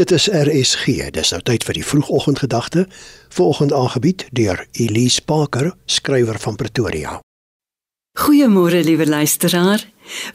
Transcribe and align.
Dit 0.00 0.10
is 0.10 0.30
RSG. 0.32 1.10
Dis 1.12 1.30
nou 1.34 1.42
tyd 1.44 1.64
vir 1.68 1.76
die 1.76 1.84
vroegoggendgedagte. 1.84 2.86
Vanoggend 3.36 3.72
aangebied 3.76 4.22
deur 4.32 4.62
Elise 4.72 5.20
Parker, 5.20 5.74
skrywer 5.84 6.38
van 6.40 6.56
Pretoria. 6.56 7.18
Goeiemôre 8.16 8.80
liewe 8.84 9.04
luisteraar. 9.06 9.84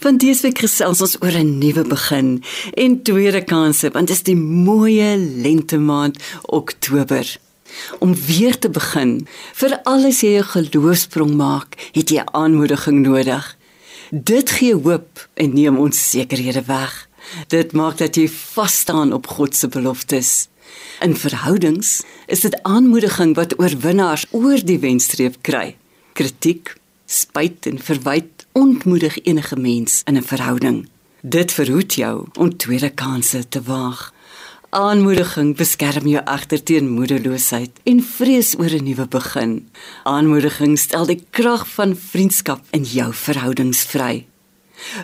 Want 0.03 0.21
dese 0.21 0.45
week 0.45 0.61
gesels 0.61 1.01
ons 1.01 1.15
oor 1.17 1.33
'n 1.33 1.57
nuwe 1.57 1.81
begin 1.81 2.43
en 2.73 3.01
tweede 3.01 3.41
kanse, 3.43 3.89
want 3.89 4.07
dit 4.07 4.15
is 4.15 4.23
die 4.23 4.37
mooi 4.37 5.01
lente 5.41 5.77
maand 5.77 6.21
Oktober. 6.41 7.37
Om 7.99 8.15
weer 8.15 8.59
te 8.59 8.69
begin, 8.69 9.27
vir 9.53 9.79
alles 9.83 10.21
jy 10.21 10.37
'n 10.37 10.43
geloofsprong 10.43 11.33
maak, 11.33 11.89
het 11.91 12.09
jy 12.09 12.21
aanmoediging 12.25 13.01
nodig. 13.01 13.57
Dit 14.11 14.49
gee 14.49 14.75
hoop 14.75 15.29
en 15.33 15.53
neem 15.53 15.77
onsekerhede 15.77 16.63
weg. 16.65 17.09
Dit 17.47 17.71
maak 17.71 17.97
dat 17.97 18.15
jy 18.15 18.27
vas 18.29 18.79
staan 18.79 19.13
op 19.13 19.27
God 19.27 19.55
se 19.55 19.67
beloftes. 19.67 20.47
In 21.01 21.15
verhoudings 21.15 22.01
is 22.25 22.39
dit 22.39 22.63
aanmoediging 22.63 23.35
wat 23.35 23.59
oorwinnaars 23.59 24.25
oor 24.31 24.59
die 24.63 24.79
wenstreep 24.79 25.41
kry. 25.41 25.75
Kritiek, 26.13 26.75
spyt 27.05 27.65
en 27.65 27.79
verwyte 27.79 28.45
ontmoedig 28.51 29.19
enige 29.23 29.55
mens 29.55 30.01
in 30.05 30.17
'n 30.17 30.23
verhouding. 30.23 30.87
Dit 31.21 31.51
verhoed 31.51 31.93
jou 31.93 32.27
om 32.39 32.57
tweede 32.57 32.89
kansse 32.89 33.47
te 33.49 33.61
waag. 33.61 34.13
Aanmoediging 34.69 35.55
beskerm 35.55 36.07
jou 36.07 36.25
agter 36.25 36.63
teen 36.63 36.89
moedeloosheid 36.89 37.71
en 37.83 38.03
vrees 38.03 38.55
oor 38.57 38.73
'n 38.73 38.83
nuwe 38.83 39.07
begin. 39.07 39.69
Aanmoediging 40.03 40.79
stel 40.79 41.05
die 41.05 41.23
krag 41.29 41.67
van 41.67 41.95
vriendskap 41.95 42.61
in 42.71 42.83
jou 42.83 43.13
verhoudings 43.13 43.83
vry. 43.83 44.25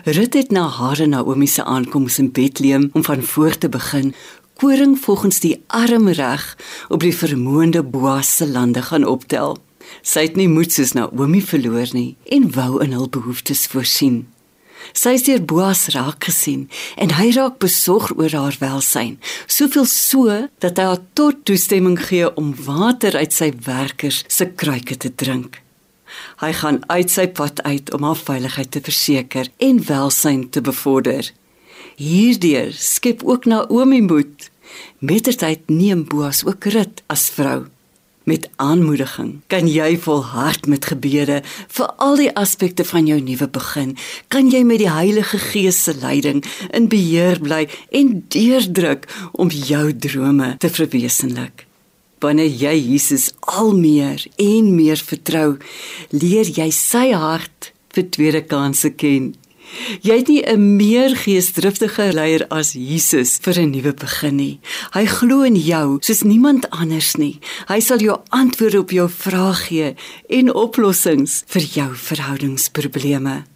Rut 0.04 0.34
het 0.34 0.50
na 0.50 0.68
haar 0.68 1.00
en 1.00 1.14
Naomi 1.14 1.46
se 1.46 1.64
aankoms 1.64 2.18
in 2.18 2.32
Bethlehem 2.32 2.90
om 2.92 3.04
van 3.04 3.22
voor 3.22 3.58
te 3.58 3.68
begin 3.68 4.14
koring 4.54 4.98
volgens 5.00 5.40
die 5.40 5.62
armreg 5.66 6.56
op 6.88 7.00
die 7.00 7.14
vermoënde 7.16 7.82
Boas 7.82 8.36
se 8.36 8.48
lande 8.48 8.82
gaan 8.82 9.06
optel. 9.06 9.56
Sy 10.02 10.28
het 10.28 10.36
nie 10.38 10.48
moed 10.48 10.72
soos 10.72 10.94
Naomi 10.94 11.42
verloor 11.42 11.90
nie 11.96 12.14
en 12.30 12.50
wou 12.54 12.78
in 12.84 12.94
hul 12.96 13.08
behoeftes 13.10 13.66
voorsien. 13.72 14.22
Sy 14.92 15.14
is 15.16 15.26
deur 15.26 15.42
Boas 15.46 15.86
raak 15.94 16.26
gesien 16.26 16.68
en 17.00 17.14
hy 17.18 17.30
raak 17.36 17.58
besorg 17.62 18.10
oor 18.18 18.34
haar 18.34 18.56
welsyn, 18.60 19.18
soveel 19.46 19.86
so 19.88 20.38
dat 20.64 20.78
hy 20.78 20.88
haar 20.90 21.02
tot 21.18 21.44
toestemming 21.48 21.98
gee 22.08 22.30
om 22.38 22.54
water 22.66 23.16
uit 23.18 23.34
sy 23.34 23.52
werkers 23.66 24.24
se 24.28 24.50
kruike 24.50 24.98
te 24.98 25.14
drink. 25.14 25.62
Hy 26.42 26.52
gaan 26.52 26.80
uit 26.86 27.10
sy 27.10 27.26
pad 27.28 27.62
uit 27.62 27.92
om 27.94 28.02
haar 28.02 28.18
veiligheid 28.18 28.70
te 28.70 28.80
verseker 28.80 29.48
en 29.56 29.84
welsyn 29.86 30.48
te 30.50 30.60
bevorder. 30.60 31.32
Hierdeur 31.96 32.72
skep 32.72 33.22
ook 33.24 33.44
Naomi 33.44 34.00
moed. 34.02 34.50
Mettertyd 34.98 35.68
neem 35.68 36.04
Boas 36.08 36.44
ook 36.44 36.64
rit 36.64 37.02
as 37.06 37.28
vrou. 37.30 37.66
Met 38.24 38.46
aanmoediging 38.56 39.40
kan 39.50 39.66
jy 39.66 39.96
volhard 39.98 40.66
met 40.70 40.86
gebede 40.86 41.40
vir 41.46 41.88
al 42.06 42.20
die 42.20 42.30
aspekte 42.38 42.84
van 42.86 43.08
jou 43.10 43.18
nuwe 43.20 43.48
begin. 43.50 43.96
Kan 44.30 44.50
jy 44.50 44.62
met 44.62 44.78
die 44.78 44.90
Heilige 44.90 45.40
Gees 45.42 45.82
se 45.82 45.96
leiding 45.98 46.44
in 46.70 46.86
beheer 46.88 47.42
bly 47.42 47.66
en 47.90 48.14
deurdruk 48.28 49.10
om 49.32 49.50
jou 49.50 49.90
drome 50.06 50.54
te 50.62 50.70
verwesenlik. 50.70 51.66
Wanneer 52.22 52.52
jy 52.54 52.74
Jesus 52.92 53.32
al 53.50 53.72
meer 53.74 54.22
en 54.38 54.74
meer 54.76 55.00
vertrou, 55.02 55.58
leer 56.14 56.46
jy 56.46 56.70
sy 56.70 57.10
hart 57.12 57.72
vir 57.92 58.10
tweede 58.14 58.42
kansse 58.46 58.92
ken. 58.94 59.32
Jy 60.04 60.16
het 60.20 60.28
nie 60.28 60.42
'n 60.44 60.76
meer 60.76 61.16
geesdriftige 61.16 62.12
leier 62.12 62.46
as 62.50 62.72
Jesus 62.72 63.38
vir 63.42 63.58
'n 63.58 63.70
nuwe 63.70 63.94
begin 63.94 64.36
nie. 64.36 64.60
Hy 64.92 65.06
glo 65.06 65.42
in 65.42 65.56
jou 65.56 65.98
soos 66.00 66.22
niemand 66.22 66.70
anders 66.70 67.16
nie. 67.16 67.40
Hy 67.68 67.80
sal 67.80 67.98
jou 67.98 68.20
antwoorde 68.30 68.78
op 68.78 68.90
jou 68.90 69.08
vrae 69.08 69.54
gee 69.54 69.94
en 70.28 70.54
oplossings 70.54 71.42
vir 71.46 71.62
jou 71.62 71.90
verhoudingsprobleme. 71.94 73.51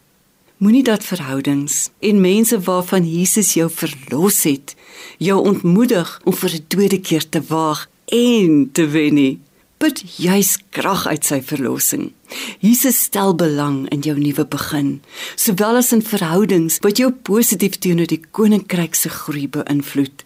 Moenie 0.57 0.83
dat 0.83 1.05
verhoudings 1.05 1.91
en 2.01 2.21
mense 2.21 2.57
waarvan 2.61 3.05
Jesus 3.05 3.51
jou 3.53 3.67
verlos 3.69 4.39
het, 4.49 4.73
jou 5.21 5.37
ontmoedig 5.45 6.21
om 6.25 6.33
vir 6.33 6.51
'n 6.55 6.65
tweede 6.69 7.01
keer 7.01 7.29
te 7.29 7.43
waag 7.49 7.89
en 8.05 8.69
te 8.73 8.87
wen 8.87 9.15
nie. 9.15 9.41
Put 9.77 10.17
juis 10.17 10.59
krag 10.71 11.07
uit 11.07 11.25
sy 11.25 11.43
verlossing. 11.43 12.13
Jesus 12.59 13.03
stel 13.03 13.35
belang 13.35 13.89
in 13.89 14.01
jou 14.01 14.19
nuwe 14.19 14.47
begin, 14.47 15.03
sowel 15.35 15.77
as 15.77 15.93
in 15.93 16.03
verhoudings 16.03 16.79
wat 16.81 16.97
jou 16.97 17.13
positief 17.13 17.79
teenoor 17.79 18.07
die 18.07 18.25
koninkryk 18.31 18.95
se 18.95 19.09
groei 19.09 19.49
beïnvloed. 19.49 20.23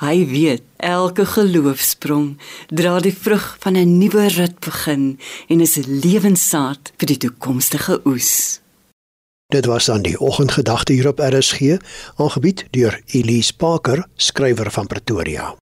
Hy 0.00 0.26
weet 0.26 0.62
elke 0.76 1.26
geloofsprong 1.26 2.38
dra 2.68 3.00
die 3.00 3.12
vrug 3.12 3.56
van 3.60 3.76
'n 3.76 3.98
nuwe 3.98 4.28
rit 4.28 4.58
begin 4.60 5.18
en 5.48 5.60
is 5.60 5.76
'n 5.76 6.00
lewenssaad 6.00 6.92
vir 6.96 7.06
die 7.06 7.16
toekomstige 7.18 8.00
oes. 8.06 8.60
Dit 9.48 9.64
was 9.64 9.90
aan 9.90 10.02
die 10.02 10.20
oggendgedagte 10.20 10.92
hier 10.92 11.08
op 11.08 11.18
RSG, 11.18 11.76
aangebied 12.16 12.66
deur 12.70 13.00
Elise 13.06 13.56
Parker, 13.56 14.06
skrywer 14.14 14.70
van 14.70 14.86
Pretoria. 14.86 15.58